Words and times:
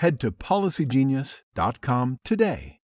head 0.00 0.18
to 0.20 0.32
policygenius.com 0.32 2.18
today. 2.24 2.80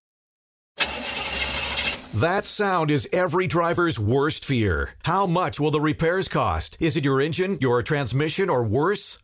That 2.15 2.47
sound 2.47 2.93
is 2.93 3.09
every 3.13 3.49
driver's 3.49 3.99
worst 3.99 4.45
fear. 4.45 4.91
How 5.03 5.27
much 5.27 5.59
will 5.59 5.73
the 5.73 5.81
repairs 5.81 6.29
cost? 6.29 6.77
Is 6.79 6.97
it 6.97 7.05
your 7.05 7.21
engine, 7.21 7.59
your 7.61 7.83
transmission, 7.83 8.49
or 8.49 8.63
worse? 8.63 9.19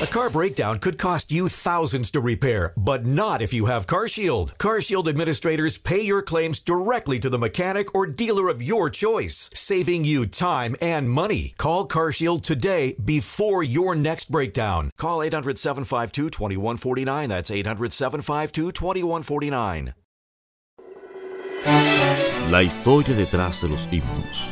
A 0.00 0.06
car 0.06 0.30
breakdown 0.30 0.78
could 0.78 0.96
cost 0.96 1.32
you 1.32 1.48
thousands 1.48 2.12
to 2.12 2.20
repair, 2.20 2.72
but 2.76 3.04
not 3.04 3.42
if 3.42 3.52
you 3.52 3.66
have 3.66 3.88
CarShield. 3.88 4.56
CarShield 4.56 5.08
administrators 5.08 5.76
pay 5.76 6.00
your 6.00 6.22
claims 6.22 6.60
directly 6.60 7.18
to 7.18 7.28
the 7.28 7.36
mechanic 7.36 7.92
or 7.96 8.06
dealer 8.06 8.48
of 8.48 8.62
your 8.62 8.90
choice, 8.90 9.50
saving 9.54 10.04
you 10.04 10.24
time 10.24 10.76
and 10.80 11.10
money. 11.10 11.52
Call 11.58 11.88
CarShield 11.88 12.42
today 12.42 12.94
before 13.04 13.64
your 13.64 13.96
next 13.96 14.30
breakdown. 14.30 14.92
Call 14.98 15.20
800 15.20 15.58
752 15.58 16.30
2149. 16.30 17.28
That's 17.28 17.50
800 17.50 17.92
752 17.92 18.70
2149. 18.70 19.94
La 22.52 22.62
historia 22.62 23.16
detrás 23.16 23.62
de 23.62 23.66
los 23.66 23.88
himnos. 23.90 24.46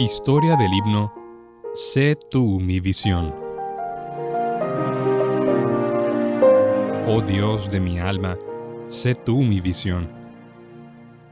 Historia 0.00 0.56
del 0.56 0.72
himno 0.72 1.12
Sé 1.74 2.16
tú 2.30 2.58
mi 2.58 2.80
visión. 2.80 3.34
Oh 7.06 7.20
Dios 7.20 7.70
de 7.70 7.80
mi 7.80 7.98
alma, 7.98 8.38
sé 8.88 9.14
tú 9.14 9.42
mi 9.42 9.60
visión. 9.60 10.10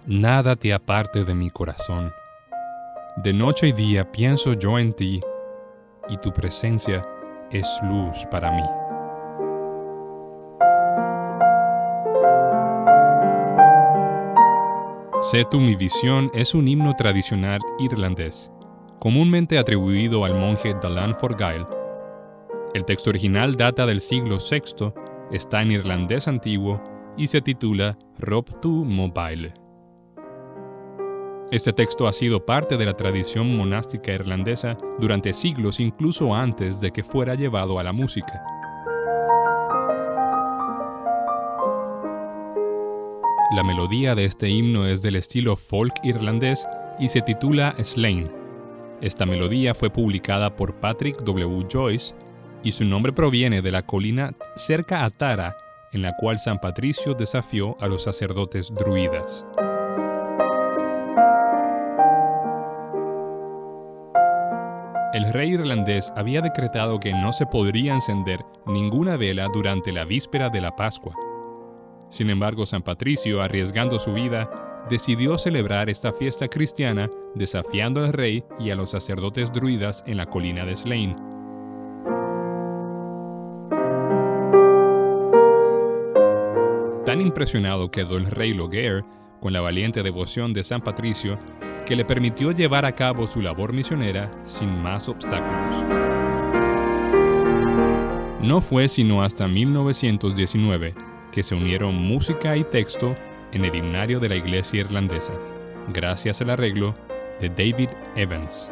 Nada 0.04 0.54
te 0.54 0.74
aparte 0.74 1.24
de 1.24 1.34
mi 1.34 1.48
corazón. 1.48 2.12
De 3.16 3.32
noche 3.32 3.68
y 3.68 3.72
día 3.72 4.12
pienso 4.12 4.52
yo 4.52 4.78
en 4.78 4.92
ti, 4.92 5.22
y 6.10 6.18
tu 6.18 6.30
presencia 6.30 7.02
es 7.50 7.66
luz 7.82 8.26
para 8.30 8.52
mí. 8.52 8.64
Sé 15.22 15.46
tú 15.50 15.58
mi 15.58 15.74
visión 15.74 16.30
es 16.34 16.54
un 16.54 16.68
himno 16.68 16.92
tradicional 16.92 17.60
irlandés, 17.78 18.52
comúnmente 18.98 19.58
atribuido 19.58 20.24
al 20.24 20.34
monje 20.34 20.74
Dalan 20.80 21.14
Forgail. 21.14 21.64
El 22.74 22.84
texto 22.84 23.10
original 23.10 23.56
data 23.56 23.86
del 23.86 24.00
siglo 24.00 24.38
VI, 24.38 24.92
está 25.30 25.62
en 25.62 25.72
irlandés 25.72 26.28
antiguo 26.28 26.82
y 27.16 27.28
se 27.28 27.40
titula 27.40 27.98
Rob 28.18 28.60
tu 28.60 28.84
Mobile. 28.84 29.54
Este 31.50 31.72
texto 31.72 32.06
ha 32.06 32.12
sido 32.12 32.44
parte 32.44 32.76
de 32.76 32.84
la 32.84 32.94
tradición 32.94 33.56
monástica 33.56 34.12
irlandesa 34.12 34.76
durante 34.98 35.32
siglos 35.32 35.80
incluso 35.80 36.34
antes 36.34 36.80
de 36.80 36.90
que 36.90 37.02
fuera 37.02 37.34
llevado 37.34 37.78
a 37.78 37.82
la 37.82 37.92
música. 37.92 38.42
La 43.54 43.64
melodía 43.64 44.14
de 44.14 44.26
este 44.26 44.50
himno 44.50 44.86
es 44.86 45.00
del 45.00 45.16
estilo 45.16 45.56
folk 45.56 45.94
irlandés 46.02 46.68
y 46.98 47.08
se 47.08 47.22
titula 47.22 47.74
Slain. 47.82 48.37
Esta 49.00 49.26
melodía 49.26 49.74
fue 49.74 49.90
publicada 49.90 50.56
por 50.56 50.74
Patrick 50.74 51.22
W. 51.22 51.66
Joyce 51.70 52.14
y 52.62 52.72
su 52.72 52.84
nombre 52.84 53.12
proviene 53.12 53.62
de 53.62 53.70
la 53.70 53.82
colina 53.82 54.32
cerca 54.56 55.04
a 55.04 55.10
Tara 55.10 55.56
en 55.92 56.02
la 56.02 56.16
cual 56.16 56.38
San 56.38 56.58
Patricio 56.60 57.14
desafió 57.14 57.76
a 57.80 57.86
los 57.86 58.02
sacerdotes 58.02 58.72
druidas. 58.74 59.44
El 65.14 65.32
rey 65.32 65.50
irlandés 65.50 66.12
había 66.16 66.42
decretado 66.42 67.00
que 67.00 67.12
no 67.12 67.32
se 67.32 67.46
podría 67.46 67.94
encender 67.94 68.44
ninguna 68.66 69.16
vela 69.16 69.48
durante 69.52 69.90
la 69.90 70.04
víspera 70.04 70.50
de 70.50 70.60
la 70.60 70.76
Pascua. 70.76 71.14
Sin 72.10 72.30
embargo, 72.30 72.66
San 72.66 72.82
Patricio, 72.82 73.42
arriesgando 73.42 73.98
su 73.98 74.12
vida, 74.12 74.67
decidió 74.88 75.38
celebrar 75.38 75.90
esta 75.90 76.12
fiesta 76.12 76.48
cristiana 76.48 77.10
desafiando 77.34 78.04
al 78.04 78.12
rey 78.12 78.44
y 78.58 78.70
a 78.70 78.74
los 78.74 78.90
sacerdotes 78.90 79.52
druidas 79.52 80.02
en 80.06 80.16
la 80.16 80.26
colina 80.26 80.64
de 80.64 80.76
Slane. 80.76 81.16
Tan 87.04 87.20
impresionado 87.20 87.90
quedó 87.90 88.16
el 88.18 88.26
rey 88.26 88.52
Loguer 88.52 89.04
con 89.40 89.52
la 89.52 89.60
valiente 89.60 90.02
devoción 90.02 90.52
de 90.52 90.64
San 90.64 90.82
Patricio 90.82 91.38
que 91.86 91.96
le 91.96 92.04
permitió 92.04 92.52
llevar 92.52 92.84
a 92.84 92.94
cabo 92.94 93.26
su 93.26 93.40
labor 93.40 93.72
misionera 93.72 94.30
sin 94.44 94.82
más 94.82 95.08
obstáculos. 95.08 95.84
No 98.42 98.60
fue 98.60 98.88
sino 98.88 99.22
hasta 99.22 99.48
1919 99.48 100.94
que 101.32 101.42
se 101.42 101.54
unieron 101.54 101.94
música 101.94 102.56
y 102.56 102.64
texto 102.64 103.16
en 103.52 103.64
el 103.64 103.74
himnario 103.74 104.20
de 104.20 104.28
la 104.28 104.36
iglesia 104.36 104.80
irlandesa, 104.80 105.32
gracias 105.92 106.40
al 106.40 106.50
arreglo 106.50 106.94
de 107.40 107.48
David 107.48 107.90
Evans. 108.16 108.70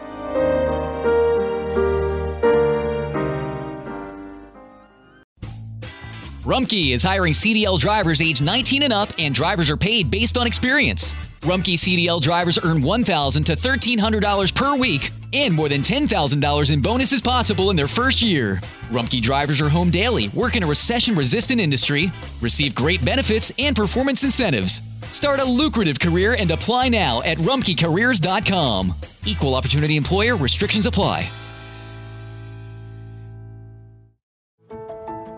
Rumpke 6.44 6.92
is 6.92 7.03
hiring 7.03 7.32
CDL 7.32 7.81
drivers 7.81 8.20
age 8.20 8.41
19 8.41 8.84
and 8.84 8.92
up, 8.92 9.09
and 9.19 9.34
drivers 9.34 9.69
are 9.69 9.76
paid 9.76 10.10
based 10.12 10.38
on 10.38 10.47
experience. 10.47 11.14
Rumpke 11.41 11.75
CDL 11.75 12.20
drivers 12.20 12.58
earn 12.62 12.82
1,000 12.82 13.44
to 13.44 13.56
$1,300 13.56 14.54
per 14.54 14.76
week 14.76 15.10
and 15.44 15.52
more 15.52 15.69
than 15.69 15.82
$10,000 15.82 16.70
in 16.72 16.80
bonuses 16.80 17.20
possible 17.20 17.70
in 17.70 17.76
their 17.76 17.88
first 17.88 18.22
year. 18.22 18.56
Rumpke 18.91 19.20
drivers 19.20 19.60
are 19.60 19.69
home 19.69 19.91
daily, 19.91 20.28
work 20.28 20.56
in 20.56 20.62
a 20.62 20.66
recession 20.66 21.14
resistant 21.14 21.60
industry, 21.60 22.10
receive 22.41 22.74
great 22.74 23.04
benefits 23.04 23.52
and 23.58 23.76
performance 23.76 24.25
incentives. 24.25 24.80
Start 25.10 25.41
a 25.41 25.44
lucrative 25.44 26.00
career 26.00 26.36
and 26.38 26.50
apply 26.50 26.88
now 26.88 27.22
at 27.22 27.38
rumpkecareers.com. 27.38 28.94
Equal 29.26 29.55
opportunity 29.55 29.96
employer 29.96 30.37
restrictions 30.37 30.87
apply. 30.87 31.28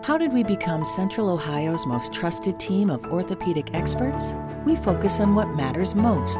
How 0.03 0.17
did 0.17 0.33
we 0.33 0.43
become 0.43 0.85
Central 0.85 1.29
Ohio's 1.29 1.85
most 1.85 2.13
trusted 2.13 2.59
team 2.59 2.89
of 2.89 3.05
orthopedic 3.05 3.75
experts? 3.75 4.33
We 4.65 4.75
focus 4.75 5.19
on 5.19 5.35
what 5.35 5.49
matters 5.49 5.93
most 5.93 6.39